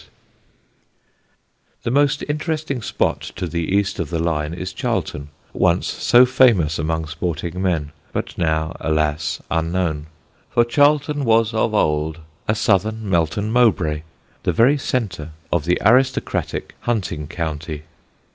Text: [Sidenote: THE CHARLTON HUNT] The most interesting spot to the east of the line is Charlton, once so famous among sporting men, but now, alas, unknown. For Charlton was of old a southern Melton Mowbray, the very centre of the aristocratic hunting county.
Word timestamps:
[Sidenote: 0.01 0.09
THE 0.15 1.39
CHARLTON 1.43 1.69
HUNT] 1.69 1.83
The 1.83 1.91
most 2.01 2.23
interesting 2.27 2.81
spot 2.81 3.21
to 3.35 3.45
the 3.45 3.75
east 3.75 3.99
of 3.99 4.09
the 4.09 4.17
line 4.17 4.55
is 4.55 4.73
Charlton, 4.73 5.29
once 5.53 5.85
so 5.89 6.25
famous 6.25 6.79
among 6.79 7.05
sporting 7.05 7.61
men, 7.61 7.91
but 8.11 8.35
now, 8.35 8.75
alas, 8.79 9.43
unknown. 9.51 10.07
For 10.49 10.65
Charlton 10.65 11.23
was 11.23 11.53
of 11.53 11.75
old 11.75 12.19
a 12.47 12.55
southern 12.55 13.07
Melton 13.11 13.51
Mowbray, 13.51 14.01
the 14.41 14.51
very 14.51 14.79
centre 14.79 15.33
of 15.51 15.65
the 15.65 15.79
aristocratic 15.85 16.73
hunting 16.79 17.27
county. 17.27 17.83